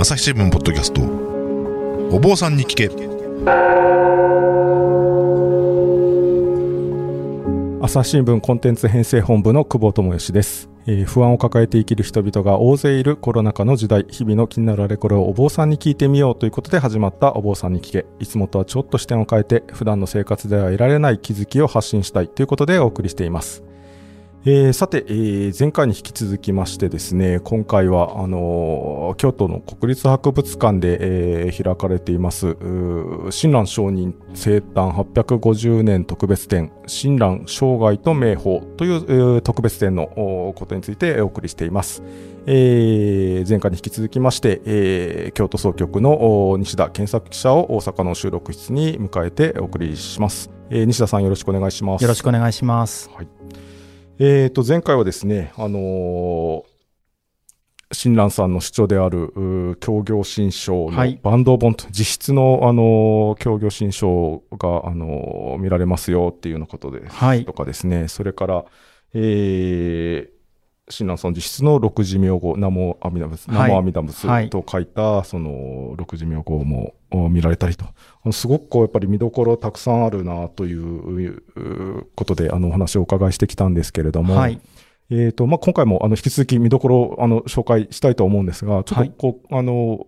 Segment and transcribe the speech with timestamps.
[0.00, 1.02] 朝日新聞ポッドキャスト。
[2.14, 2.86] お坊さんに聞け。
[7.84, 14.06] 朝日新聞コンテンツ編成本部の久保智義です、えー不安を抱えて生きる人々が大勢いるコロナ禍の時代。
[14.08, 17.32] 日々の気になるあれこれをお坊さんに聞いてみようということで始まった。
[17.32, 18.06] お坊さんに聞け。
[18.20, 23.64] いつもとはちょっと視点を変えて普段の生活では得られない気づきを発信したいということでお送りしています。
[24.50, 32.56] えーさて、えー前回に引き続きましてですね今回はあのー京都の国立博物館で、えー開かれています
[33.30, 40.04] 親鸞上人生誕850年特別展親鸞生涯と名宝という、えー特別展の
[40.48, 42.02] おことについてお送りしています、
[42.46, 52.02] えー前回に引き続きまして、えー京都総局のお西田健作記者を大阪の収録室に迎えてお送りします、えー西田さんよろしくお願いします。
[52.02, 53.10] よろしくお願いします。
[54.20, 56.78] えー、と前回はですね、あのー
[57.90, 61.18] 親鸞さんの主張である協業新書のはい。
[61.22, 67.46] バンド本と、実質の、あのー協業新書が、あのー見られますよっていうようなことで、はい。
[67.46, 68.64] とかですね、それから、
[69.14, 70.37] えー
[70.90, 73.68] 親鸞さん実質の六字名号、ナモ阿弥陀仏、はい。
[73.68, 77.86] ナモ阿弥陀仏はいと書いた、その六字名号もお見られたりと、
[78.32, 80.82] すごくこうやっぱり見どころたくさんあるなという
[81.28, 84.60] うことで、あのお話をお伺いしてきたんですけれども、はい。
[85.10, 90.06] えーとまあ、今回もあの引き続き見どころをあの紹介したいと思うんですが、ちょっとこう、あの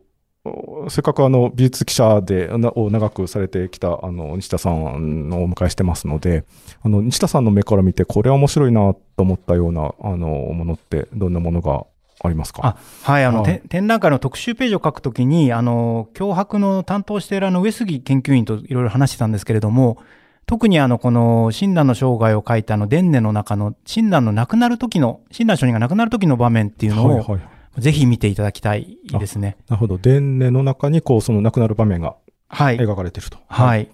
[0.88, 6.44] せっかくあの美術記者でなを長くされてきたあの西田さんのお迎えしてますので、
[6.82, 11.84] あの西田さんの目から見て、これは面白いなと思ったようなあのものって、どんなものが
[12.22, 12.60] ありますか？
[12.64, 13.24] あ、はい。
[13.24, 19.98] あの、はいて展覧会の特集ページを書くときに、あの、脅迫の担当しているあの、上杉研究員といろいろ話してたんですけれども、
[20.47, 27.41] 特にあの、この、親鸞の生涯を書いたあの、伝ネの中の、親鸞の亡くなる時の、親鸞上人が亡くなる時の場面っていうのを、はいはい、
[27.78, 29.56] ぜひ見ていただきたいですね。
[29.68, 32.16] なるほど、伝ネの中にこうその亡くなる場面が
[32.50, 32.76] はい。
[32.76, 33.38] 描かれていると。
[33.48, 33.88] はい。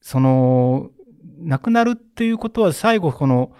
[0.00, 0.90] その、
[1.38, 3.52] 亡くなるっていうことは最後、この、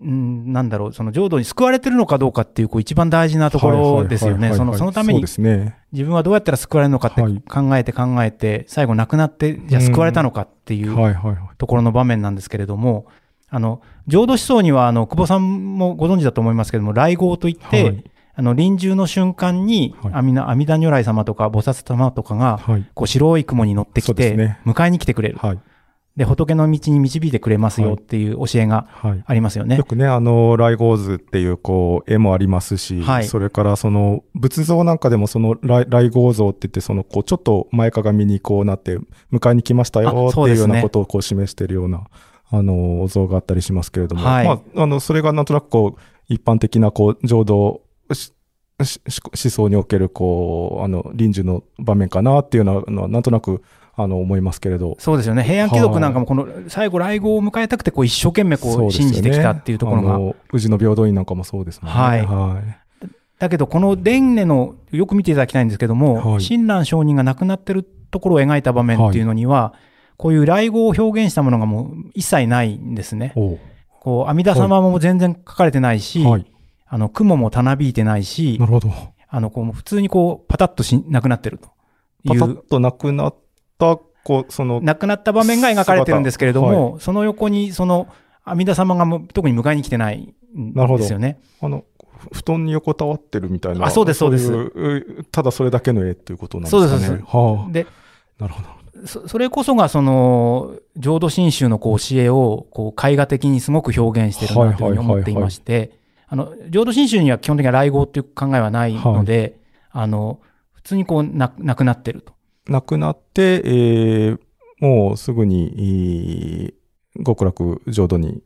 [0.00, 4.48] うんなんだろう、その浄土に救われてるのかどうかっていう、こう一番大事なところですよね。
[4.50, 5.20] はいはいはいはいその、そのために。
[5.20, 11.38] 自分はどうやったら救われるのかってはい考えて考えて、最後亡くなって、じゃあ救われたのかっていうはいはいはい。
[11.58, 13.06] ところの場面なんですけれども、
[13.48, 18.04] あの、浄土思想には、あの、久保さんもご存知だと思いますけれども、来号といって、はい
[18.36, 22.86] あの、臨終の瞬間に、はい阿弥陀阿弥陀如来様とか菩薩様とかが、はい。
[22.94, 25.38] こう白い雲に乗ってきて、ね迎えに来てくれる。
[25.38, 25.58] はい。
[26.16, 29.24] で、仏の道に導いてくれますよっていう教えがはい。
[29.26, 29.84] ありますよねよ。
[29.84, 38.98] くね、あの、ライゴーズっていう、こう、絵もありますし、はいそれから、その、仏像なんかでも、そのライ、ライゴー像って言って、その、こう、ちょっと前かがみにこうなって、
[39.32, 42.04] 迎えに来ましたよあっていうようなことをこう示しているような、
[42.50, 53.62] あの、お像があったりしますけれども、はいまあ、あの、それがなんとなくこう、一般的な、こう、浄土思想における、こう、あの、臨終の場面かなっていうのは、なんとなく、
[53.96, 55.44] あの、思いますけれど、そうですよね。
[55.44, 60.14] 平安貴族なんかもこの最後来号を迎えたくてこう一生懸命こそう信じてきたっていうところが。
[60.16, 62.00] あの宇治の平等院なんかもそうですもんね。
[62.00, 62.84] はいはい
[63.38, 69.74] だけどこの伝ネのよく見ていただきたいんですけども、はい親鸞上人が亡くなってるところを描いた場面っていうのには、
[70.16, 73.32] こういう来号を表現したものがもう一切ないんですね。
[74.00, 76.46] こう阿弥陀様も全然書かれてないし、はい。
[76.86, 78.90] あの雲もたなびいてないしな、るほど。
[79.28, 81.68] あのこう普通にこうパタッとしなくなってると
[82.24, 83.34] いうパタッとなくなっ
[83.78, 88.08] た、こう、その、亡くなった場面が描かれてるんですけれども、姿その横にその
[88.44, 91.40] 阿弥陀様が特に迎えに来てないんなるほどですよね。
[91.60, 91.84] あの、
[92.32, 93.86] ふ布団に横たわってるみたいな。
[93.86, 96.88] あそうですそうですいううただそれだけの絵っていうことなんですかね。
[96.88, 97.86] そうですそうですはで
[98.38, 98.42] あ。
[98.42, 99.06] なるほど。
[99.06, 105.98] そそれこそがその浄土真宗のこう教えをこう絵画的にすごく表現してるなというふうに思っていまして、
[106.34, 109.60] あの浄土真宗には基本的には来号っていう考えはないので、
[109.92, 110.40] あの
[110.72, 112.32] 普通にこうななくなってると。
[112.66, 114.40] 亡くなって、えー
[114.80, 116.74] もうすぐに、えー
[117.24, 118.42] 極楽浄土に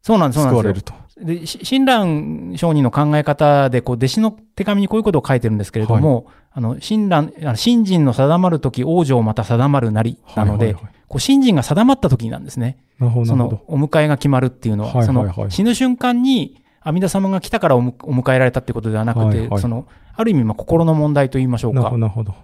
[0.00, 0.80] そうなんです、そうなんですよ救われる。
[0.82, 0.94] と。
[1.22, 12.78] で、し親鸞上人の考え方で、こう、弟子の手紙にこういうことを書いてるんですけれども、あの、親鸞、あの信心の定まるとき、往生また定まるなり、なので、はいはいはいこう、信心が定まったときなんですね。
[12.98, 13.36] なるほど、そ。
[13.36, 21.98] の、お迎えが決まるっていうのは、はいそはいはいの、死ぬ瞬間に、阿弥陀様が来たからお迎えられたってことではなくて、はいはいその、ある意味、まあ、心の問題と言いましょうかなるほど、。
[21.98, 22.34] なるほど。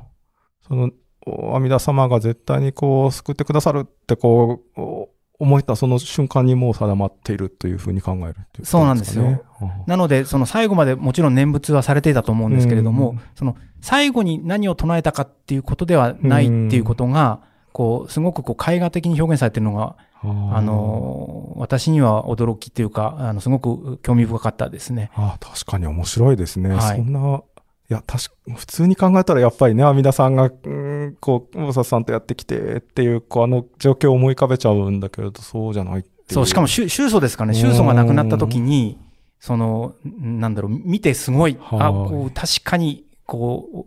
[0.66, 0.90] その、
[1.26, 5.08] お阿弥陀様が絶対にこう、救ってくださるってこう、お
[5.40, 9.44] 思えたその瞬間にもう定まっているというふうに考えるねそうなんですよ。
[9.86, 17.40] なので、その最後までもちろん念仏はされていたと思うんですけれども、うんその最後に何を唱えたかっていうことではないっていうことが、
[17.72, 25.10] こう、すごくこう絵画的に表現されているのが、ああの、私には驚きっていうか、あの、すごく興味深かったですね。
[25.14, 26.70] ああ確かに面白いですね。
[26.70, 27.42] はいそんな
[27.90, 36.04] いや、確か、普通に考えたらやっぱりね、阿弥陀さんが、うん、こう、菩薩さんとやってきてっていう、こう、あの状況を思い浮かべちゃうんだけれど、そうじゃない。
[36.30, 37.54] そう、しかも宗宗祖ですかね。
[37.54, 38.98] 宗祖が亡くなった時に、
[39.40, 41.90] その、なんだろう、見てすごい、あ、
[42.34, 43.86] 確かに、こ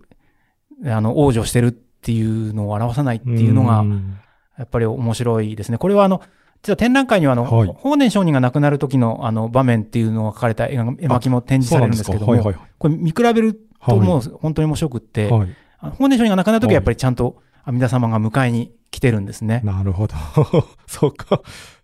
[0.84, 4.18] う、あの、往生してるっていうのを表さないっていうのがう、ん
[4.62, 5.78] やっぱり面白いですね。
[5.78, 6.22] これはあの、
[6.62, 15.56] 実は展覧会にはあの、はい法然上人が亡くなる時のあの場面っていうのが書かれた絵巻も展示されるんですけども、そうなんですかこれ見比べるともう本当に面白くって、はい
[15.98, 19.62] 法然上人が亡くなる時はやっぱりちゃんと阿弥陀様が迎えに来てるんですね。
[19.64, 20.14] なるほど。
[20.86, 21.42] そうか。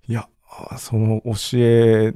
[0.08, 2.14] いや、あその教え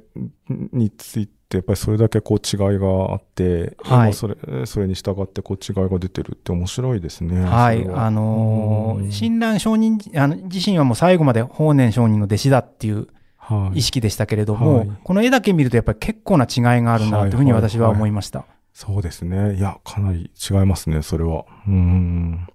[0.48, 7.44] について、やっぱりそれだけこう違いがあって、はい今それ、それに従ってこう違いが出てるって面白いですね。
[7.44, 7.86] はい。
[7.88, 13.08] はあのーうん親鸞上人あの自身はもう最後まで法然上人の弟子だっていう
[13.38, 18.46] はい意識でしたけれども、はいこの絵だけ見るとやっぱり結構な違いがあるなというふうに私は思いました。
[18.74, 19.56] そうですね。
[19.56, 21.46] いや、かなり違いますね、それは。
[21.68, 22.48] うん。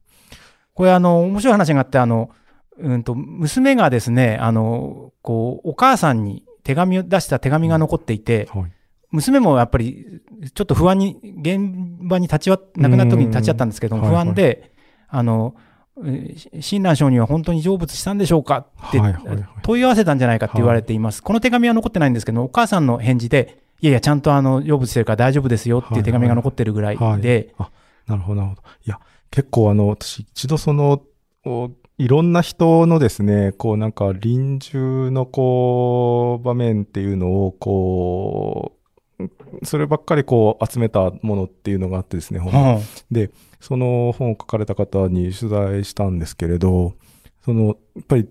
[0.74, 2.30] これあの、面白い話があって、あの、
[2.78, 8.72] うんと、娘がですね、あの、こう、お母さんに手紙を出した手紙が残っていて、はい。
[9.10, 10.20] 娘もやっぱり、
[10.54, 11.60] ちょっと不安に、現
[12.00, 14.72] 場に立ち会っ、亡くなった時に立ち会ったんですけど不安で、
[15.08, 21.22] あの、えー親鸞上人は本当に成仏したんでしょうかってはいはいはい問い合わせたんじゃないかって言われています。
[21.22, 27.22] この手紙は残ってないんですけど、お母さんの返事で、いやいや、ちゃんとあの、成仏してるから大丈夫ですよっていう手紙が残ってるぐらいはい。
[27.22, 27.70] で、あ、
[28.06, 28.62] なるほど、なるほど。
[28.86, 29.00] いや、
[29.30, 31.02] 結構あの、私一度その、
[31.46, 38.85] おいろんな人のですね、こうなんか臨終のこう、場面っていうのを、こう、
[39.62, 42.80] そればっかりこう集めたものっていうのがあってですね、本は
[43.60, 46.94] その本を書かれた方に取材したんですけれど、
[47.44, 48.28] その、やっぱり、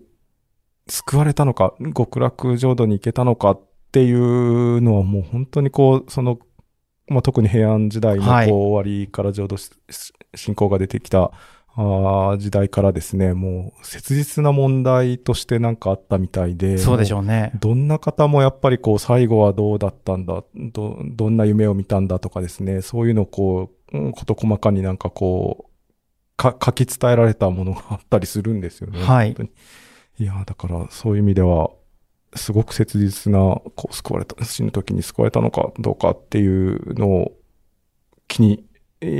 [0.87, 3.61] 救われたのか、極楽浄土に行けたのかっ
[3.91, 6.39] ていうのはもう本当にこう、その、
[7.07, 9.71] まあ、特に平安時代のこうはい終わりから浄土し
[10.33, 11.31] 信仰が出てきた
[11.77, 17.51] 時代からですね、もう切実な問題としてなんかあったみたいで、そうでしょうね。
[17.59, 29.03] どんな方もやっぱりこう最後はどうだったんだ、ど、どんな夢を見たんだとかですね、そういうのをこう、うんこと細かになんかこう、か、書き伝えられたものがあったりするんですよね。
[29.03, 29.35] はい
[30.17, 31.71] いや、だからそういう意味では、
[32.35, 37.33] すごく切実な、こう、救われた、死ぬ時に救われたのかどうかっていうのを
[38.29, 38.74] 気にえー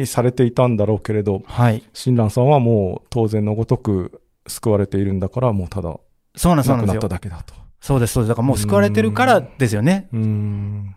[0.05, 1.83] されていたんだろうけれど、はい。
[1.93, 5.97] 親鸞さんはもう当然のごとく救われているんだから、もうただ
[6.35, 7.07] そうなんそう亡くなった。
[7.07, 7.53] だけだと。
[7.81, 8.29] そうです、そうです。
[8.29, 10.09] だからもう救われてるからですよね。
[10.11, 10.95] うーん。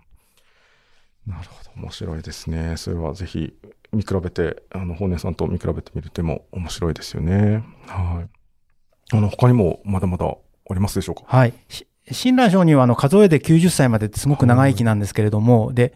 [1.26, 1.82] なるほど。
[1.82, 2.76] 面白いですね。
[2.76, 3.52] それはぜひ
[3.92, 7.62] 見比べて、あの、本音さんと見比べてみるとも面白いですよね。
[7.86, 9.16] はい。
[9.16, 11.24] あの、他にもまだまだありますでしょうか？
[11.26, 11.52] はい。
[11.68, 15.94] し親鸞上人はあの数えで90歳まですごく長生きなんですけれども、で、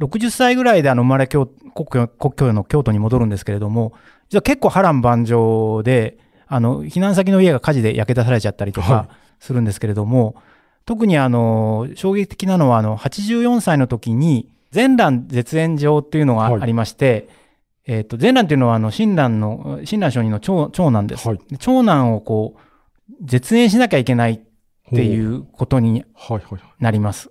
[0.00, 3.92] 60歳ぐらいであの生まれ京国境国境の京都に戻るんですけれども、
[4.30, 9.08] 実は結構波乱万丈で、あの、避難先の家が火事で焼け出されちゃったりとはか
[9.38, 10.34] するんですけれども、
[10.84, 17.28] 特にあの、衝撃的なのはあの、84歳の時に、全卵絶縁状っていうのがはいありまして、
[17.86, 21.28] えっ、と、全卵っていうのはあの、親鸞の、親鸞上人の長長男です。
[21.28, 22.60] はいで長男をこう、
[23.22, 24.40] 絶縁しなきゃいけないっ
[24.94, 26.62] ていうことにはいはいはい。
[26.78, 27.30] なります。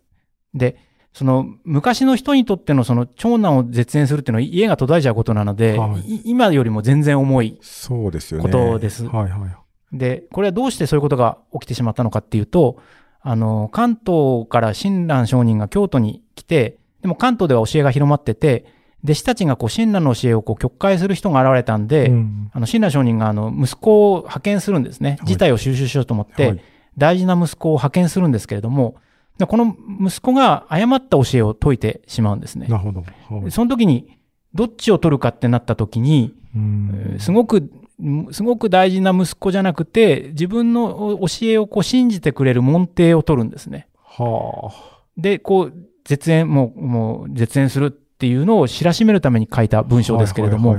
[0.53, 0.77] で、
[1.13, 7.57] その昔の人にとってのその長男を絶縁するっていうのは家が途絶えちゃうことなので、はいい今よりも全然重い。
[7.61, 8.43] そうですよね。
[8.43, 9.97] ことですはいはい。
[9.97, 12.77] で、これはどうしてそういうことが起きてしまったのかっていうと、
[13.21, 18.65] あの、関東から親鸞上人が京都に来て、でも関東では教えが広まってて、
[19.03, 25.17] 弟子たちがこう親鸞の教えをこう曲解する人が現れたんで、うんあの、親鸞上人があの、息子を派遣するんですね。
[25.23, 26.61] い事態を収集しようと思って、はい
[26.99, 28.99] 大事な息子を派遣するんですけれども、で
[29.47, 32.77] この息子が誤った教えを説いてしまうんですねな。
[32.77, 33.01] るほど。
[33.01, 34.17] はいその時に、
[34.53, 37.69] どっちを取るかってなった時に、うんすごく、
[38.31, 43.87] すごく大事な息子じゃなくて、自分の教えをこう信じてくれる門弟を取るんですね。
[44.03, 45.03] はあ。
[45.17, 45.73] で、こう、
[46.05, 50.77] 絶縁、もう、もう、絶縁するっていうのを知らしめるために書いた文章ですけれども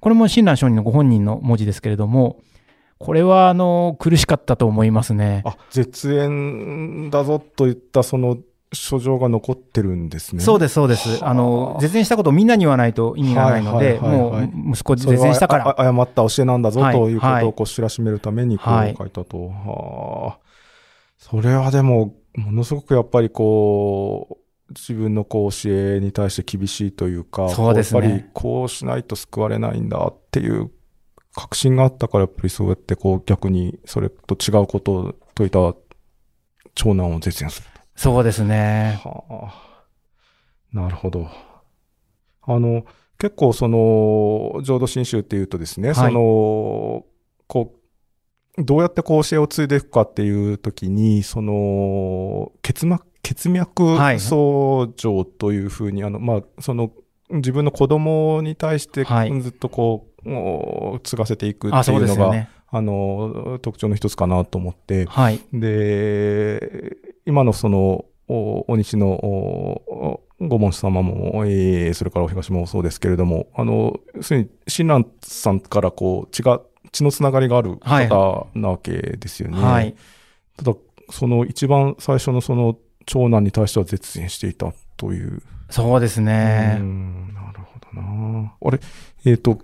[0.00, 2.40] これも親鸞上人のご本人の文字ですけれども、
[3.02, 5.42] これは、あの、苦しかったと思いますね。
[5.44, 8.38] あ、絶縁だぞといったその
[8.72, 10.40] 書状が残ってるんですね。
[10.40, 11.20] そうです、そうです。
[11.20, 15.64] はああの、絶縁したことをみんなに言わないと意味がないので、はいはいはいもはいう息子絶縁したから。
[15.64, 19.48] はあ誤った教えなんだぞはいというこはいとをこう知らしめるためにこはいう書いたと。
[19.48, 20.38] はあ。
[21.18, 30.70] それはでも、ものすごくやっぱりこう、自分のこう教えに対して厳しいというか、そうですねこやっぱりこうしないと救われないんだっていう
[31.34, 35.74] 確信があったから、やっぱりそうやってこう逆にそれと違うことを説いた
[36.74, 37.68] 長男を絶縁する。
[37.96, 39.00] そうですね。
[39.04, 39.72] はあ。
[40.72, 41.28] なるほど。
[42.42, 42.84] あの、
[43.18, 47.04] 結構その、浄土真宗っていうとですね、はいその、
[47.46, 47.74] こ
[48.58, 56.90] う、どうやってこう教えを継いでいくかっていう時に、その、血脈、血脈はい相乗というふうに、あの、まあ、その、
[57.30, 60.11] 自分の子供に対してはいずっとこう
[61.02, 62.48] 継がせていくあ、ってそいううのが、ですよね。
[62.70, 65.40] あの、特徴の一つかなと思って、はい。
[65.52, 76.60] で、今のその、おお西のおおご門主様も、えーそれからお東もそうですけれども、あの、要するに、親鸞さんからこう、血が、
[76.92, 79.62] 血のつながりがあるはい方なわけですよね。
[79.62, 79.94] はい。
[80.56, 80.74] ただ、
[81.10, 82.76] その一番最初のその、
[83.06, 85.42] 長男に対しては絶縁していたという。
[85.70, 86.76] そうですうね。
[86.78, 88.52] んなるほどな。
[88.64, 88.80] あれ、
[89.24, 89.58] えっ、と、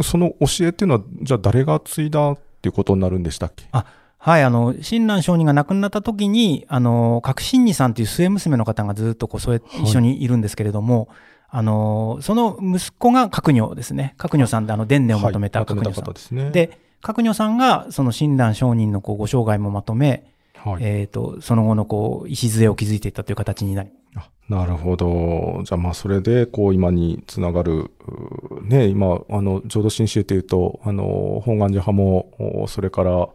[0.00, 3.64] その教えっていうのは、じゃあ誰が継いだっていうことになるんでしたっけ？
[4.22, 11.08] はい、あの、親鸞上人が亡くなった時に、あの、革新二さんという末娘の方がずっとこう、それ、はい一緒にいるんですけれども、
[11.48, 14.14] あの、その息子が角女ですね。
[14.18, 16.04] 角女さんであの、伝念をまとめたはいまとめ角女さん。
[16.04, 16.50] た方ですね。
[16.50, 20.82] で、角女さんが、その親鸞上人のこう、ご生涯もまとめ、はい。
[20.82, 23.92] えっ、と、その後のこう、礎を築いていったという形になりあ
[24.50, 25.62] なるほど。
[25.62, 27.92] じゃあまあそれでこう今につながる、
[28.62, 33.28] ね、今、あの、浄土真宗というと、あの、本願寺派も、おそれから、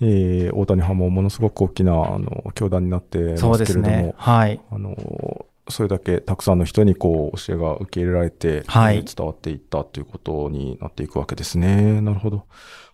[0.00, 4.14] えー大谷派もものすごく大きな、あの、教団になってますけれども、ね。
[4.16, 4.58] はい。
[4.70, 12.00] あの、それだけたくさんの人にこう、教えが受け入れられて、はいえー伝わっていったということになっていくわけですね。
[12.00, 12.46] なるほど。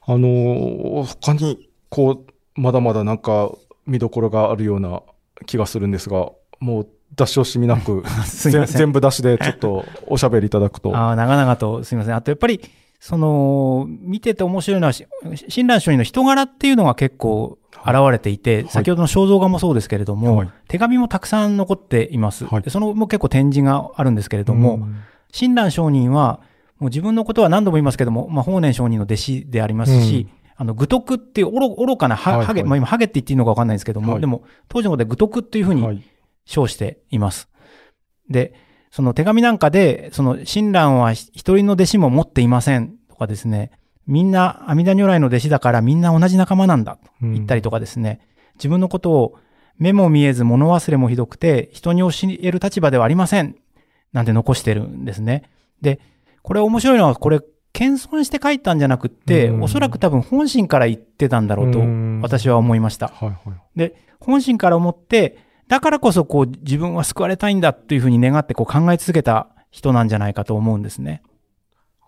[0.05, 3.53] あの、他に、こう、まだまだなんか
[3.87, 5.03] 見どころがあるような
[5.47, 8.03] 気がするんですが、もう出し惜しみなく、
[8.67, 10.97] 全部出しでちょっとおしゃべりいただくと。
[10.97, 12.15] ああ、長々とすみません。
[12.15, 12.61] あとやっぱり、
[13.01, 15.07] その、見てて面白いのは、し
[15.49, 18.69] 親鸞聖人の人柄っていうのが結構現れていて、はい。
[18.69, 20.49] 先ほどの肖像画もそうですけれども、はい。
[20.69, 22.45] 手紙もたくさん残っています。
[22.45, 22.63] はい。
[22.63, 24.97] でそのも結構展示があるんですけれども、ん
[25.33, 26.41] 親鸞聖人は、
[26.79, 32.65] もう自分のことは何度も言いますけども、まあ、法然上人の弟子でありますし、あの、愚徳っていう愚愚かなハ,、はいはい。
[32.65, 34.21] まあ今ハゲって言っていいのかわかんないんですけども、はい。
[34.21, 36.03] でも当時のことで愚徳っていうふうにはい
[36.51, 37.49] 称しています。
[38.29, 38.55] で、
[38.91, 43.71] その手紙なんかで、その親鸞は一人の弟子も持っていませんとかですね、
[44.07, 48.21] みんな阿弥陀如来の弟子だからみんな同じ仲間なんだと言ったりとかですね、
[48.57, 49.39] 自分のことを
[49.79, 53.57] 目も見えず物忘れもひどくて人に教える立場ではありません
[54.13, 55.45] なんて残してるんですね。
[55.81, 56.01] で、
[56.43, 57.41] これ面白いのはこれ
[57.73, 63.07] 謙遜して書いたんじゃなくって、うんおそらく多分本心から言ってたんだろうとうん私は思いました。
[63.07, 63.79] はいはい。
[63.79, 71.23] で、本心から思って、だからこそこう自分は救われたいんだっていうふうに願ってこう考え続けた人なんじゃないかと思うんですね。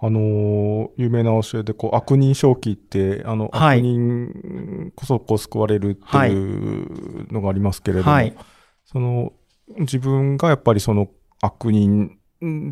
[0.01, 8.37] あのー有名な教えで、こう、悪人正気って、あの、はい悪人こそこう救われるっていうのがありますけれども、はい。
[8.85, 9.33] その、
[9.79, 11.07] 自分がやっぱりその
[11.41, 12.19] 悪人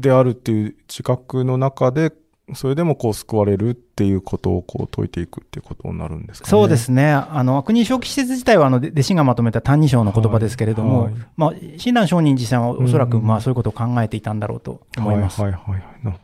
[0.01, 2.13] であるっていう自覚の中で、
[2.55, 6.51] それでもこう救われるっていうことをこう解いていくっていうことになるんですかね。
[6.51, 7.13] そうですね。
[7.13, 15.41] あの、悪人正気施設自体はあの、で弟子がまとめた歎異抄の言葉ですけれども、はいはいまあ、親鸞上人自身はおそらくうんまあそういうことを考えていたんだろうと思います。
[15.41, 16.21] はいはいはいはい。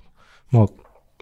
[0.51, 0.67] まあ、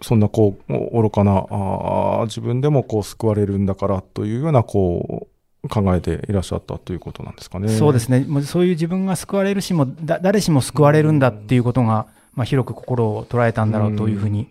[0.01, 5.27] そんなこう、お愚かな、あー自分でもこう救われるんだからというようなこ
[5.63, 7.69] う、考えていらっしゃったということなんですかね。
[7.69, 8.23] そうですね。
[8.27, 14.47] もうそういう自分が救われるしも、だ誰しも救われるんだっていうことが、まあ、広く心を捉えたんだろうというふうに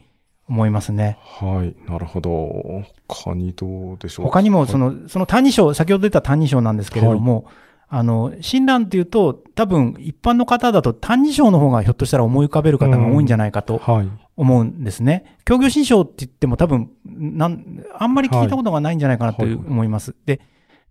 [0.48, 1.18] 思いますね。
[1.22, 2.84] はい、なるほど。
[3.08, 4.30] 他にどうでしょうか？
[4.30, 7.46] 他にも、その、の、その歎異抄、先ほど出た歎異抄なんですけれども、
[7.88, 14.08] あの、親鸞っていうと、多分、一般の方だと歎異抄の方がひょっとしたら思い浮かべる方が多いんじゃないかとはい。
[14.36, 15.36] 思うんですね。
[15.44, 20.16] 教行新章って言っても多分、なん、あんまり聞いたことがないんじゃないかなというはい思います。
[20.26, 20.40] で、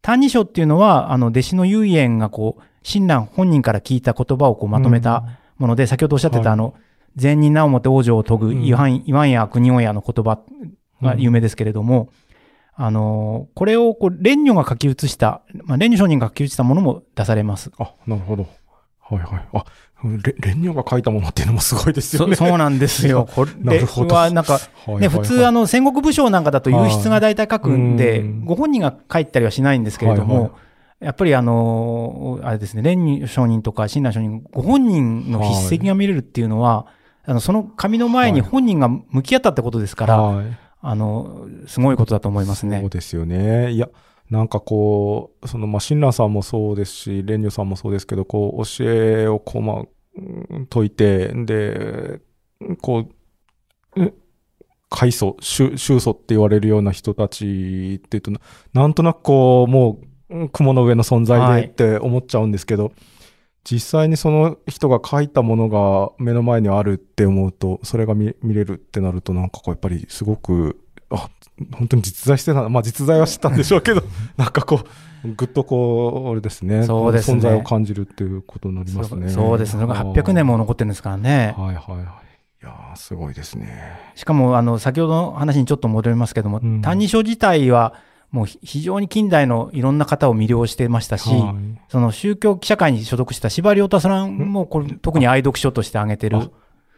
[0.01, 5.23] 歎異抄っていうのは、あの、弟子の幽言がこう、親鸞本人から聞いた言葉をこうまとめた
[5.57, 6.73] もので、先ほどおっしゃってはいたあの、
[7.15, 10.39] 善人なおもて往生を説ぐ、うん言わん、や悪人親の言葉
[11.01, 12.09] が有名ですけれども、
[12.75, 17.71] あの、これをこう、蓮如が書き写した、まあ、蓮如上人が書き写したものも出されます。
[17.77, 18.47] あ、なるほど。
[18.99, 19.47] はいはい。
[19.53, 19.65] あ、
[20.03, 22.35] レレンニョが書いたものっていうのもすごいですよね。
[22.35, 23.27] そそうなんですよ。
[23.33, 30.51] こ れなるほどはなんか、はいね、普通、あの、の、戦国武将なんかだと優筆が大体書くんでうん、ご本人が書いたりはしないんですけれどはいはも、
[30.99, 36.87] やっぱりあの、あれですね、蓮如上人とか親鸞上人、ご本人の筆跡が見れるっていうのは、
[37.25, 40.57] あの、その紙の前にはい本人が向き合ったってことですから、はい。
[40.81, 42.87] あの、すごいことだと思いますそうね。
[42.89, 43.71] ですよね。
[43.71, 43.89] いや、
[44.29, 49.85] なんかこう、その、まあ、親鸞さんもそうですし、蓮如さんもそうですけど、こう、教えをこう、ま
[50.69, 52.19] 解いて、で、
[52.81, 53.09] こ
[53.95, 54.13] う、うん
[54.95, 58.39] 開祖、宗宗祖って言われるような人たちっていうと、な
[58.73, 59.99] なんとなくこう、も
[60.29, 62.91] う、うん雲の上の存在はいでって思っちゃうんですけど、
[63.63, 71.29] 実際にその人が書いたものが目の前にあるって思うと、それが見見れるってなると、なんかこうやっぱりすごく、あ、
[71.73, 74.03] 本当に実在してた、まあ実在はしてたんでしょうけど、
[74.35, 74.81] なんかこ
[75.23, 79.29] う、ぐっとこう、あれですね、そうですね存在を感じるっていうことになりますね。
[79.29, 79.85] そうですね。
[79.85, 81.55] それが800年も残ってるんですからね。
[81.57, 82.05] はいはいはい。
[82.63, 83.77] いやーすごいですね。
[84.15, 87.93] しかも、あの、先ほどの話にちょっと戻りますけども、うん歎異抄自体は、
[88.33, 96.49] もうひ非常に近代のいろんな方を魅了してましたし、はいその宗教記者会に所属した司馬遼太さんもこれ、特に愛読書として挙げてるあ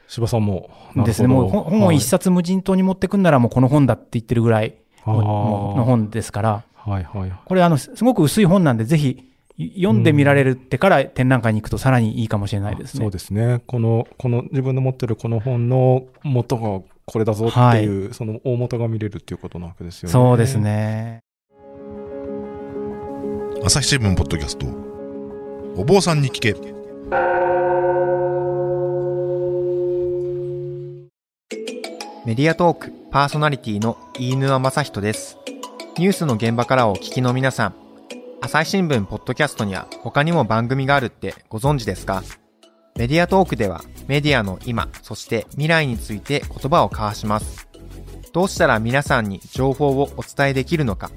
[0.08, 0.70] 柴さんも。
[0.96, 1.27] ですね。
[1.27, 4.75] もう本本を一冊無人島に持ってくんならもうこの本だって言ってるぐらい
[5.06, 7.34] の本ですから、はいはい。
[7.44, 13.01] これあの、すすごく薄い本なんで、ぜひい読んでみられるってから展覧会に行くとさらにいいかもしれないですね。
[13.01, 13.62] そうですね。
[13.68, 20.13] この、この自分の持ってるこの本の元がこれだぞっていう、その大元が見れるっていうことなわけですよね。
[20.13, 20.58] そうです。
[20.58, 21.25] ね。
[23.67, 24.67] 朝日新聞ポッドキャスト
[25.75, 26.60] お坊さんに聞けメ
[32.36, 35.39] ディアトークパーソナリティの飯沼正人です。
[35.98, 37.75] ニュースの現場からお聞きの皆さん、
[38.39, 42.22] 朝日新聞ポッドキャストには他にも番組があるってご存知ですか？
[42.95, 47.67] メディアトークではメディアの今、そして未来について言葉を交わします。
[48.31, 51.10] どうしたら皆さんに情報をお伝えできるのか、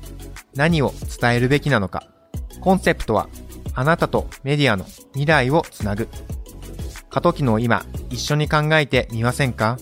[0.55, 2.09] 何を伝えるべきなのか、
[2.69, 3.31] コンセプトは
[3.73, 4.85] あなたとメディアの
[5.15, 6.07] 未来をつなぐ。
[7.09, 9.79] 過渡期の今、一緒に考えてみませんか？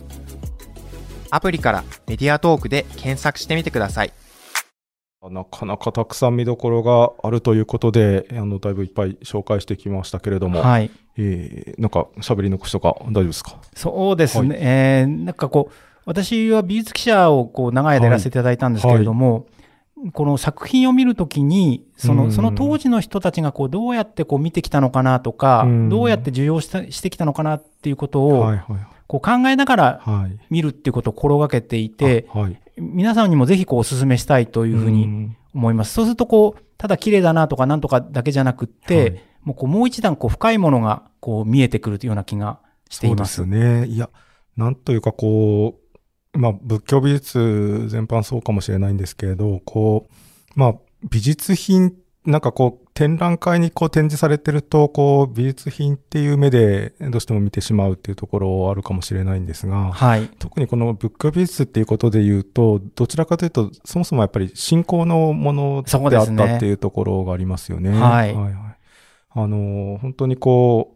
[1.33, 4.13] アプリからメディアトークで検索してみてください。
[5.29, 10.89] なかなかたくさん見どころがあるということで、あの、だいぶいっぱい紹介してきましたけれども、はい。
[11.17, 13.59] えー、なんか喋り残しとか大丈夫ですか？
[13.75, 14.57] そうですね。
[14.61, 15.75] えーなんかこう、
[16.05, 19.47] 私は美術記者をこう長い間やらせていただいたんですけれども、
[20.13, 28.87] この作品を見るときに、そうんの、その当時の人たちがこう、どうやってこう見てきたのかなとかうん、どうやって受容したしてきたのかなっていうことを、はいはい。
[29.09, 30.39] こう考えながらはい。
[30.51, 32.61] 見るっていうことを心がけていて、あはい。
[32.77, 35.95] 皆さんにもぜひこうお勧めしたいというふうにん思います。
[35.95, 42.59] そうするとこう、ただ綺麗だなとかなんとかだけじゃなくって、はいもうこうもう一段こう深いものがこう見えてくるような気が
[42.91, 43.37] しています。
[43.37, 43.87] そうですね。
[43.87, 44.11] いや、
[44.57, 45.86] なんというかこう、
[46.37, 50.75] まあ仏教美術全般そうかもしれないんですけれど、こう、まあ
[51.09, 51.95] 美術品、
[52.25, 60.29] なんかこう展覧会にこう展示されてると、こう美術品っていう目でどうしても見てしまうっていうところあるかもしれないんですが、はい。
[60.39, 67.91] 特にこの仏教美術っていうことで言うと、どちらかというと、そもそもやっぱり信仰のものであったっていうところがありますよね。
[67.91, 68.67] はいはい
[69.39, 70.96] あの、本当にこう、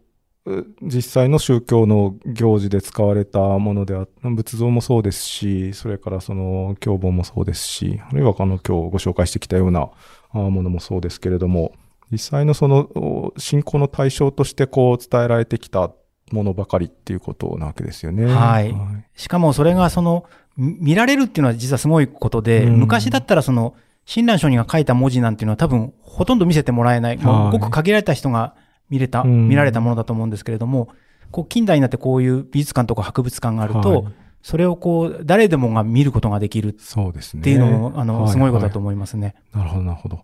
[0.81, 9.89] 実際の宗教の行事で使われたものであ仏像もそうですし、それからその経本もそうですし、あるいはあの今日ご紹介してきたような
[10.31, 11.73] あものもそうですけれども、
[12.11, 15.91] 実際のそのお信仰の対象としてこう伝えられてきた
[16.31, 18.25] ものばかりっていうことなわけですよね。
[18.25, 18.75] はい。
[19.15, 20.25] しかもそれがその、
[20.57, 22.79] み見られるっていうのは実はすごいことで、うん。
[22.79, 23.75] 昔だったらその、
[24.05, 27.49] 親鸞聖人が書いた文字なんていうのは多分ほとんど見せてもらえない、もはい。
[27.49, 28.55] うごく限られた人が
[28.91, 30.89] 見れた、うん見られたものだと思うんですけれども、
[31.31, 37.43] こう近代になってこういう美術館とか博物館があると、はいそれをこう、誰でもが見ることができるっそうですね。
[37.43, 39.35] ていうのも、あの、すごいことだと思思いますね。
[39.53, 40.15] なるほど、なるほど。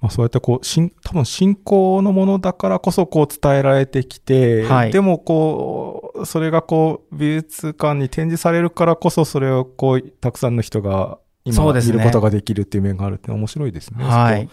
[0.00, 14.04] まあそうやってこう、しん多分信仰のものだからこそこう伝えられてきて、はいでもこう、それがこう、美術館に展示されるからこそそれをこう、たくさんの人が今見ることができるっていう面があるって面白いですね。
[14.04, 14.48] はい。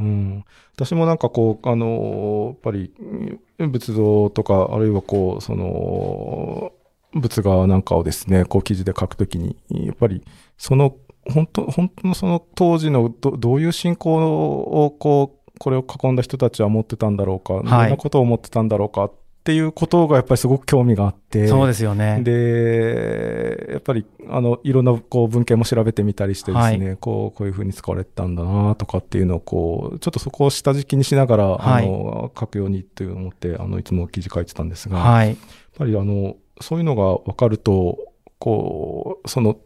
[0.00, 6.72] うん、私もなんかこう、あの、やっぱり、うん仏像とか、あるいはこう、その、
[7.14, 10.22] 仏画なんかをですね、こう記事で書くときに、やっぱり、
[10.58, 10.94] その、
[11.32, 19.12] 本当、本当のその当時のどどういう信仰を、こう、これを囲んだ人たちは持ってたんだろうか、どんなことを思ってたんだろうかっ
[19.46, 22.20] ていうことがやっぱりすごく興味があって、そうですよね。
[22.22, 35.36] で、やっぱり、あの、いろんな、こう、文献も調べてみたりしてですね、こう、こういうふうに使われてたんだなとかっていうのを、こう、ちょっとそこを下敷きにしながら、はいあの、書くようにという思って、あの、いつも記事書いてたんですが、やっはい。
[35.78, 37.98] ぱり、あの、そういうのが分かると、
[38.40, 39.56] こう、その、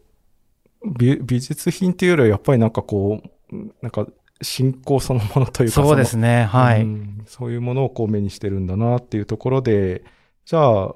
[0.97, 4.05] 美美術品っていうよりは、やっぱりなんかこう、なんか、
[4.41, 6.45] 信仰そのものというか、そうですね。
[6.45, 6.81] はい。
[6.81, 10.03] うんそういうものをこう目にしてるんだなっていうところで、
[10.45, 10.95] じゃあ、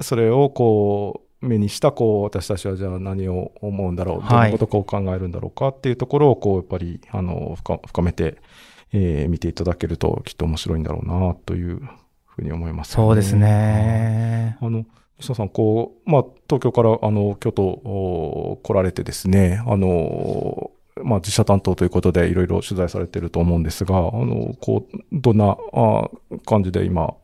[0.00, 8.38] それをこう、目にしたこう、私たちはじゃあ何を思うんだろう、はいどんなことをこう考えるんだろうかっていうところをこう、やっぱり、あの、深深めて、
[8.92, 11.82] えー見ていただけるときっと面白いんだろうなという
[12.26, 13.36] ふうに思います、そうです。
[13.36, 14.56] ね。
[14.60, 14.86] あの、
[15.18, 20.70] 西野さん、こう、まあ、東京から、あの、京都、お来られてですね、あの、
[21.02, 26.10] まあ、自社担当ということで、いろいろ取材されてると思うんですが、あの、こう、どんな、あ
[26.46, 27.14] 感じで今、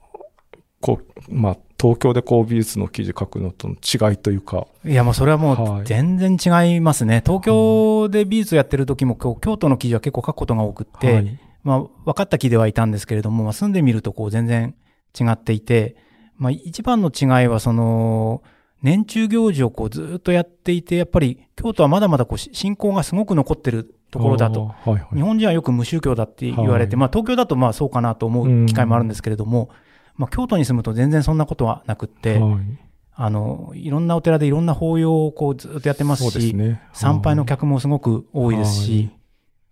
[0.81, 4.67] こう、まあ、東京でこう美術の記事書くのとの違いというか。
[4.85, 7.23] いや、もうそれはもはいう全然違いますね。
[7.25, 14.75] 東京で美術やってる時も、京都の記事は結構書くことが多くって、はいまあ、分かった気ではいたんですけれども、まあ、住んでみるとこう全然
[15.19, 15.97] 違っていて、
[16.37, 18.43] まあ、一番の違いはその、
[18.83, 24.67] 年中行事をこうずっとやっていて、やっぱり京都はまだまだこうし信仰がすごく残ってるところだと。
[24.67, 25.17] はいはい。
[25.17, 29.71] 日本人はよく無宗教だって言われて、はいまあ東京だとまあそうかなと思う機会もあるんですけれども、
[30.17, 32.91] まあ京都に住むと全然そんなことはなくって、はい
[33.23, 36.81] あの、いろんなお寺でいろんな法要をこうずっとやってますし、ね。
[36.95, 39.11] 参拝の客もすごく多いですはし、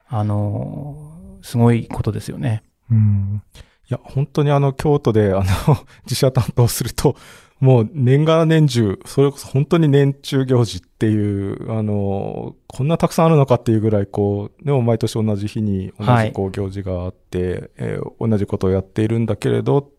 [0.07, 2.63] あの、すごいことですよね。
[2.91, 3.43] うん。
[3.55, 5.45] いや、本当にあの、京都で、あの、
[6.05, 7.17] 自社担当すると、
[7.61, 19.91] もう年がら年中、それこそ本当に年中行事っていう、あの、こんなたくさんあるのかっていうぐらい、こう、でも毎年同じ日に同はいじこう行事があって、えー同じことをやっているんだけれど、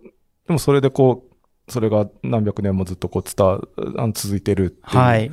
[0.47, 1.25] でもそれでこ
[1.67, 3.61] う、それが何百年もずっとこう伝わ、
[3.97, 4.97] あの続いてるっていう。
[4.97, 5.31] はい。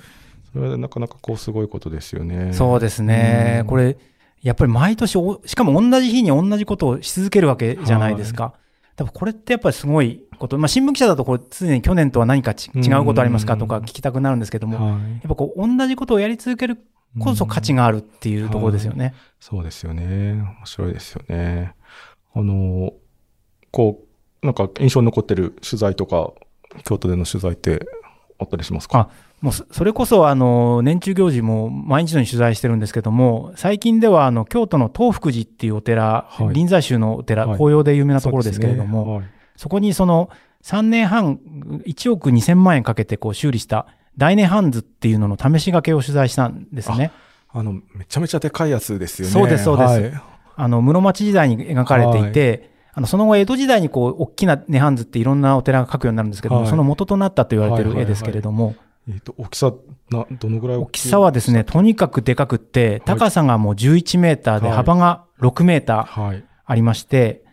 [0.53, 2.53] それはなかなかこうすごいことですよね。
[2.53, 3.59] そうですね。
[3.61, 3.97] うんこれ、
[4.43, 8.55] やっぱり毎年お、しかも同じ日に同じことをし続けるわけじゃないですか。
[8.97, 10.57] 多分これってやっぱりすごいこと。
[10.59, 15.17] まあ、新聞記者だとこれ常に去年とは何かち違うことありますかとか聞きたくなるんですけども、やはい。
[15.19, 16.79] っぱこう同じことをやり続ける
[17.21, 19.15] こそ価値があるっていうところですよね。
[19.41, 20.33] そうですよね。
[20.33, 21.75] 面白いですよね。
[22.35, 22.93] あの、
[23.71, 24.03] こ
[24.43, 26.33] う、なんか印象に残ってる取材とか、
[26.85, 27.87] 京都での取材って
[28.39, 29.09] あったりしますか？
[29.41, 36.55] もうそそれこそあの年中行事も毎日のように取材してるんですけども、最近ではあの京都の東福寺っていうお寺、はい。
[36.55, 37.57] 臨済宗のお寺、はい。
[37.57, 39.35] 紅葉で有名なところですけれども、そうですね。
[39.57, 40.31] そこにその
[40.63, 41.39] 3年半、
[41.87, 46.97] 1億2000万円かけてこう修理した大涅槃図っていうのの試し掛けを取材したんですね。
[46.97, 47.13] はい
[47.57, 49.33] あの、めちゃめちゃでかいやつですよね。
[49.33, 49.91] そうですそうです。
[49.91, 50.23] はい。
[50.57, 56.71] あの、室町時代に描かれていて、あの、その後、江戸時代にこう、大きな涅槃図っていろんなお寺が描くようになるんですけども、はい。
[56.71, 58.05] その元となったと言われてはいはいはい。
[58.07, 58.75] る絵ですけれども、
[59.07, 59.71] えっ、と、大きさ、
[60.11, 64.77] な、どのぐらい大きさはですね、とにかくでかくって、高さがもう11メーターで、はい。
[64.77, 66.45] 幅が6メーターはい。
[66.65, 67.45] ありまして、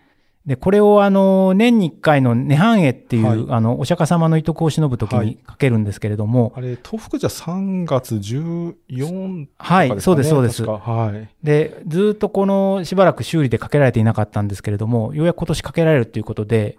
[0.45, 10.13] で、これをあの、年に1回の涅槃絵っていう、はいあの、お釈迦様の遺徳を忍ぶときはいにかけるんですけれども、あれ、東福じゃ3月14とはいかですかね。
[10.13, 11.29] そうですそうですはい。
[11.45, 16.77] で、ずーっとこのしばらく修理でかけられていなかったんですけれども、ようやく今年かけられるということで、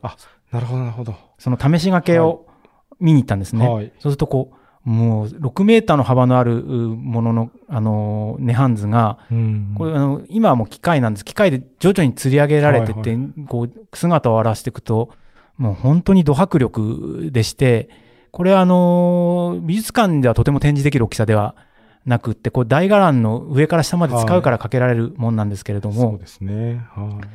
[0.53, 1.15] なるほど、なるほど。
[1.39, 2.47] その試し掛けを
[3.01, 3.67] 見に行ったんですね。
[3.67, 3.93] はい。
[3.99, 11.25] そうするとこう、もう6メーターの幅のあるうものの、あの、涅槃図が、うんこれあの、今はもう機械なんです。
[11.25, 15.11] 機械で徐々に吊り上げられてって、はいこう、姿を現していくと、
[15.57, 17.89] もう本当にド迫力でして、
[18.31, 21.55] これはあの、美術館ではとても展示できる大きさでは
[22.05, 26.85] なくって、こう、大伽藍の上から下まで使うからかけられるもんなんですけれども、そうですね。
[26.95, 27.27] はい。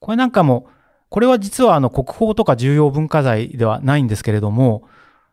[0.00, 0.68] これなんかも、
[1.10, 4.84] これは実はあの国宝とか重要文化財ではないんですけれども、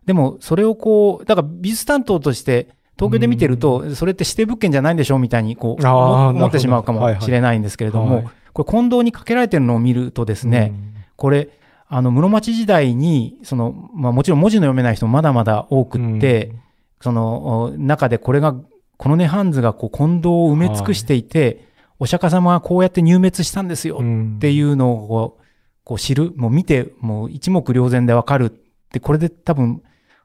[0.06, 8.30] でもそれをこう、だから美術担当として東京で見てると、それって指定物件じゃないんでしょみたいにこう、思ってしまうかもしれないんですけれども、はい。
[8.54, 10.74] これ近藤にかけられてるのを見るとですね、
[11.16, 11.50] これ、
[11.88, 16.54] あの室町時代に、その、まあもちろん文字の読めない人もまだまだ多くうん、って、
[17.02, 18.56] そのお中でこれが、
[18.98, 21.68] この涅槃図がこう近藤を埋め尽くしていて、
[22.00, 25.42] お釈迦様はこうやって入滅したんですようんっていうのをこう
[25.84, 29.82] こう知る、もう見て、もう一目瞭然でわかるって、これで多分、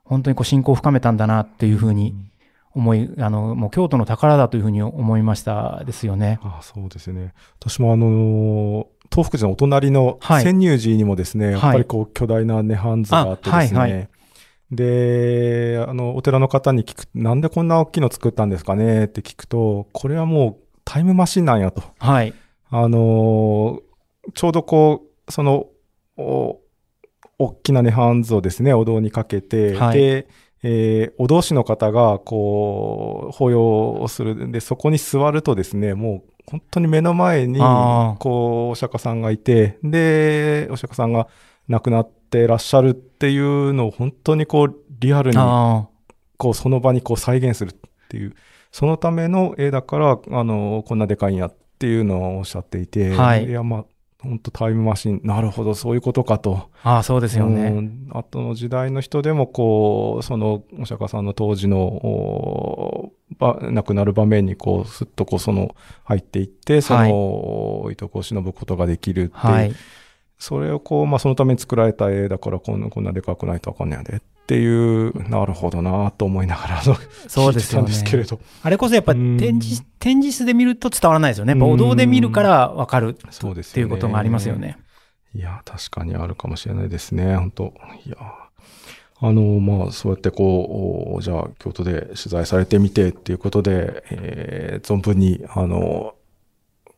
[0.06, 2.14] 本当にこう信仰を深めたんだなっていうふうに
[2.74, 6.38] 思い、あの、もう京都の宝だというふうに思いましたですよね。
[6.42, 7.34] あそうですね。
[7.58, 14.08] 私もあの、東福寺のお隣のはい潜入寺にもですね、やっぱはいりこう巨大な涅槃図があってですね、あはいは
[14.70, 21.82] で、あの、お寺の方に聞く、なんでこんな大きいの作ったんですかねって聞くと、これはもうタイムマシンなんやと。
[21.98, 22.34] はい。
[22.70, 23.86] あのー
[24.34, 25.66] ちょうどこう、その、
[26.16, 26.58] お、
[27.38, 29.98] 大きな涅槃図をですね、お堂にかけて、はい。
[29.98, 30.28] で、
[30.62, 34.34] えーお堂師の方が、こう、法要をする。
[34.34, 41.28] んで、そこに座るとですね、もう、本当に目の前にこう、お釈迦さんがいて、で、お釈迦さんが
[41.68, 45.88] 亡くなってらっしゃるっていうのを、本当にこう、リアルに、あ
[46.38, 47.74] こう、その場にこう再現するっ
[48.08, 48.34] ていう、
[48.72, 53.84] そのための絵だから、あの、こんなでかいんやっていうのをおっしゃっていて、はいや、まあ、
[54.26, 56.68] 本当タイムマシン、なるほど、そういうことかと。
[56.82, 57.70] あ、ああ、そうですようね。
[57.70, 69.72] ん後の時代の人でも、こう、その、お釈迦さんの当時の、おば亡くなる場面に、こう、すっとこう、その、入っていって、その、いとこを忍ぶことができるっていう、はい。
[70.38, 78.38] それをこう、まあ、そのために作られた絵だから、こんな、こんなでかくないとあかんねやでっていう、なるほどなと思いながら、そうですたんですけれど。
[78.62, 79.36] あれこそやっぱうん。
[79.36, 81.52] 展示、展示室で見ると伝わらないですよね。
[81.52, 81.72] やっぱうん。
[81.72, 83.72] お堂で見るからわかるそうですよね。
[83.72, 84.78] っていうことがありますよね。
[85.34, 87.74] いや、確かにあるかもしれないですね、本当。
[88.04, 88.16] いや、
[89.20, 96.14] あの、まあ、そうやってこう、じゃあ、京都で取材されてみてっていうことで、えー、存分に、あの、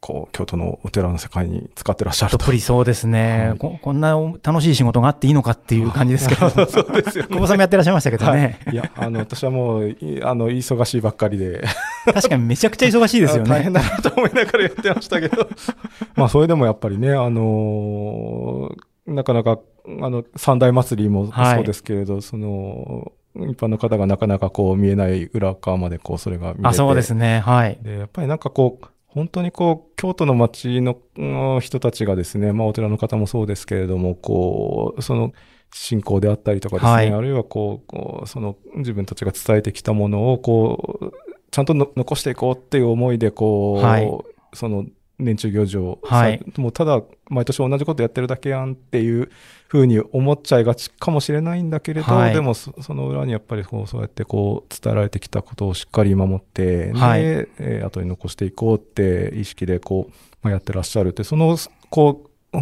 [0.00, 2.38] こう、京都のお寺の世界に使ってらっしゃると。
[2.38, 3.78] どっぷりそうですね、はいこ。
[3.82, 6.48] こんな楽しい仕事があっていいのかっていう感じですけど。
[6.66, 7.30] そうですよ、ね。
[7.30, 8.58] 久保さんもやってらっしゃいましたけどね。
[8.64, 11.64] はい、いや、あの、私はもう、あの、忙しいばっかりで。
[12.04, 13.50] 確かにめちゃくちゃ忙しいですよね。
[13.50, 15.48] 大変だなと思いながらやってましたけど。
[16.14, 19.58] まあ、それでもやっぱりね、あのー、なかなか、
[20.00, 27.40] あの、三大祭りもそうですけれど、はい、その、一般の方がなかなかこう見えない裏側までこうそれが見れてあ、そうですね。
[27.40, 27.78] はい。
[27.82, 35.32] で、やっぱりなんかこう、本当にこう、京都の町の人たちがですね、まあお寺の方もそうですけれども、こう、その
[35.72, 41.12] 信仰であったりとかですね、はい、あるいはこう、こうその自分たちが伝えてきたものを、こう、
[41.50, 44.10] ちゃんと残していこうっていう思いで、こう、はい、
[44.52, 44.84] その
[45.18, 49.30] 年中行事を、はい、もうただ毎年同じことやってるだけやんっていう
[49.68, 60.12] ふうに思っちゃいがちかもしれないんだけれど、はい、でもその裏にやっぱりこうそうやってこう伝えられてきたことをしっかり守って、はい、で、えー、後に残していこうって意識でこう、
[60.42, 61.56] まあ、やってらっしゃるってその
[61.90, 62.58] こう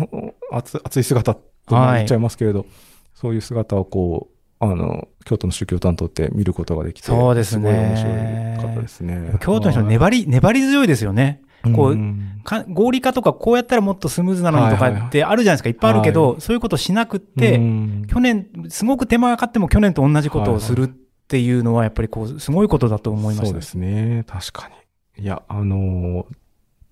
[0.51, 2.69] 熱熱い姿って言っちゃいますけれど、はい、
[3.15, 7.71] そういう姿をこうあの、京都の宗教担当って見ることができて、そうですね。
[7.71, 9.39] 面白かったですね。
[9.41, 11.43] 京都の人粘り、粘り強いですよね。
[11.75, 11.99] こう、
[12.45, 17.59] か合理化とかこうやったらもっとスムーズなのにとかってあるじゃないですか、いっぱいあるけど、そういうことしなくって、
[18.09, 20.89] 去年、すごく手間がかかっても去年と同じことをするっ
[21.29, 24.69] ていうのは、やっぱりこう、すごいことだと思います、そうですね、確か
[25.17, 25.25] に。
[25.25, 26.27] いや、あの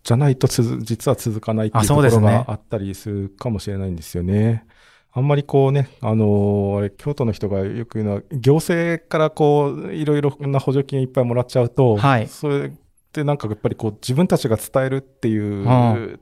[0.02, 4.66] じゃないとつ実は続かないっていうところがあったりするかもしれないんですよね。
[5.16, 12.72] あんまりこうね、あのー、京都の人がよく言うのは、行政からこう、いろいろな補助金いっぱいもらっちゃうと、はい、それ
[13.14, 16.18] ってなんかやっぱりこう自分たちが伝えるっていう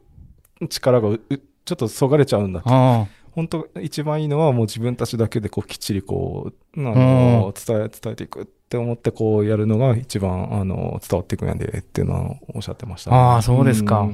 [0.69, 3.09] 力がちょっとそがれちゃうんだと。
[3.33, 14.01] 本当一番いいのはもう自分たちだけでこうきっちりこう、あの、伝え、伝えていくって思ってこうやるのが一番、あの、伝わっていくんやでっていうのはおっしゃってました、ね、ああ、そうですか。
[14.01, 14.11] やっ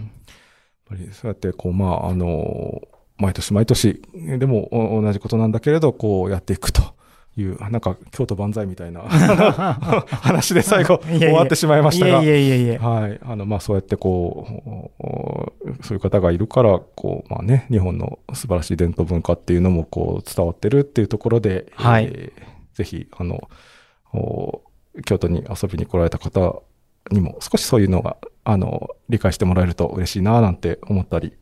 [0.88, 2.80] ぱりそうやってこう、まあ、あの、
[3.16, 6.94] 毎年毎年、でも同じことなんだけれど、こうやっていくと。
[7.40, 9.02] いう、なんか京都万歳みたいな
[10.08, 13.20] 話で最後 終わってしまいましたが、いえいえいえはい。
[13.22, 23.48] あの、まあそうやってこう、そういう方がいるから、こう、まあね、日本の素晴らしい伝統文化っていうのもこう伝わってるっていうところで、はい、えー、ぜひ、あの、
[25.04, 26.62] 京都に遊びに来られた方
[27.10, 31.34] にも少しそういうのが、あの、理解してもらえると嬉しいななんて思ったり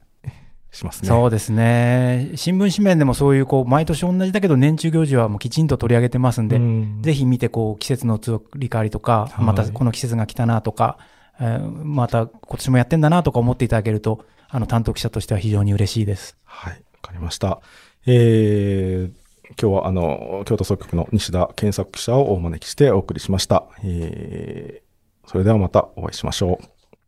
[0.71, 1.09] しますね。
[1.09, 2.33] そうですね。
[2.35, 10.99] 新聞紙面でもそういうこう毎年同じだけど年中行事はもうきちんと取り上げてますんで、うん、ぜひ見てこう季節の移り変わりとか、またこの季節が来たなとか、
[11.41, 16.37] えー、また今年もやってんだなとか思っていただけると、あの担当記者としては非常に嬉しいです。
[16.45, 17.61] はい、わかりました。
[18.07, 19.13] えー、
[19.61, 23.65] 今日はあの京都総局の西田健作記者をお招きしてお送りしました。
[23.83, 26.67] えー、それではまたお会いしましょう。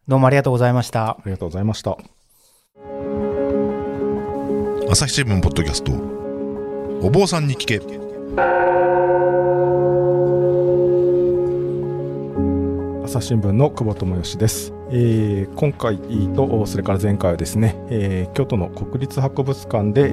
[0.08, 1.10] どうもありがとうございました。
[1.10, 1.98] ありがとうございました。
[4.90, 5.92] 朝日新聞ポッドキャスト。
[7.06, 7.78] お坊さんに聞け。
[13.04, 15.98] 朝日新聞の久保智義です、えー、今回
[16.34, 20.08] とそれから前回はですね、えー、京都の国立博物館で、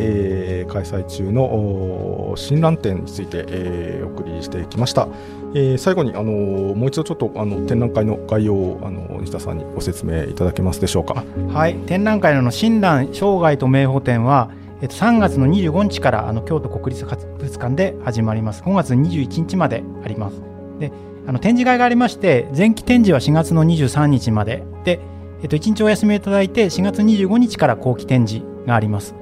[0.59, 5.07] えー、開催中の新覧展について、えー、お送りしてきました、
[5.53, 11.23] えー、最後に、あのもう一度ちょっとあの展覧会の概要をあの西田さんにご説明いただけますでしょうか。
[11.53, 11.75] はい。
[11.85, 14.51] 展覧会の親鸞生涯と名宝展は
[14.85, 18.61] えっと、3月の25日からあの京都国立博物館で始まります。
[18.61, 20.39] 5月21日まであります。
[20.79, 20.91] で、
[21.25, 24.63] あの展示会がありまして、前期展示は4月の23日まで。
[24.83, 24.99] で、
[25.41, 29.15] えっと、1日お休みいただいて、4月25日から後期展示があります。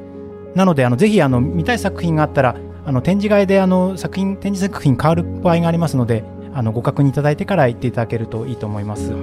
[0.53, 9.13] なので、あのぜひあの見たい作品があったら、あの展示会であの作品展示作品変わる場合がありますので、あのご確認いただいてから行っていただけるといいと思います。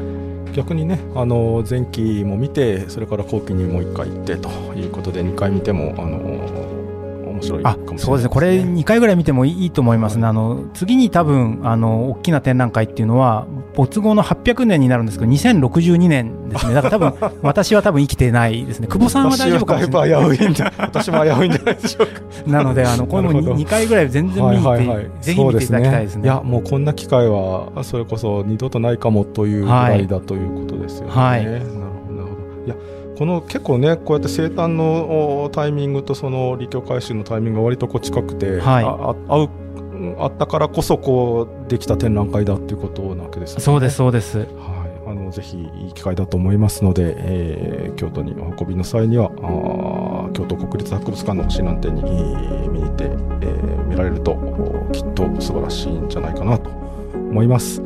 [0.55, 6.80] 逆にねあの前期も見てそれから後期にもう1回行ってということで2回見てもあの
[7.41, 8.31] 面白いかもしれない、ね、そうですね。
[8.33, 16.75] これ2回ぐらい見てもいいと思いますね、はい、あの次に多分あの大きな展覧会っていうのは没後の800年になるんですけど2062年ですね。
[16.75, 18.87] だから多分 私は多分生きてないですね。
[18.87, 20.11] 久保さんは大丈夫かもしれない
[20.79, 22.21] 私も危ういんじゃないでしょうか。
[22.47, 32.67] なのであのこれも 2, 2回ぐらい全然見に行って、はいはいはい、ぜひ見ていただきたいですね、ね、いやもうこんな機会はそれこそ二度とないかもというぐらいだということですよね、はい、なるほどなるほど。
[32.67, 32.75] いや
[33.21, 39.51] この結構ねこうやって生誕のタイミングとその立教改修のタイミングが割とこう近くて、はい、あ合う
[40.21, 43.61] あったからこそこうできた展覧会だっていうことなわけですね。
[43.63, 44.39] そうですそうです。
[44.39, 44.49] はい。
[45.07, 57.83] ああのぜひいい機会だと思いますので、えー京都にお運びの際にはあー京都国立博物館の指南展にえー見に行って、えー見られるとおきっと素晴らしいんじゃないかなと思います。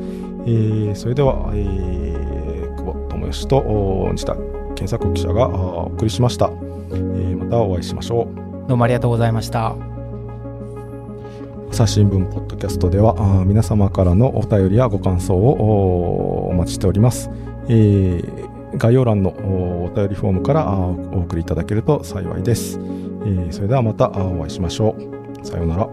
[0.47, 4.37] えーそれでは、えー久保智義とお西田
[4.75, 6.51] 健作記者がお送りしました、
[6.91, 8.69] えーまたお会いしましょう。
[8.69, 9.77] どうもありがとうございました。
[11.71, 13.15] 朝日新聞ポッドキャストでは
[13.47, 17.31] 皆様からのお便りやご感想をおお待ちしております、
[17.69, 24.97] えー概要欄のおお便りフォームからお送りいただけると幸いです、えーそれではまたお会いしましょ
[25.43, 25.47] う。
[25.47, 25.89] さようなら